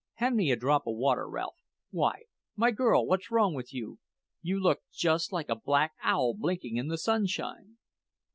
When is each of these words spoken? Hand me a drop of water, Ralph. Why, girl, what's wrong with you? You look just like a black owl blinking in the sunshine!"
Hand 0.15 0.35
me 0.35 0.49
a 0.49 0.55
drop 0.55 0.87
of 0.87 0.95
water, 0.95 1.29
Ralph. 1.29 1.57
Why, 1.91 2.23
girl, 2.73 3.05
what's 3.05 3.29
wrong 3.29 3.53
with 3.53 3.71
you? 3.71 3.99
You 4.41 4.59
look 4.59 4.79
just 4.91 5.31
like 5.31 5.47
a 5.49 5.55
black 5.55 5.91
owl 6.01 6.33
blinking 6.33 6.77
in 6.77 6.87
the 6.87 6.97
sunshine!" 6.97 7.77